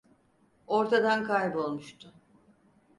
[0.67, 2.13] Ortadan kaybolmuştu.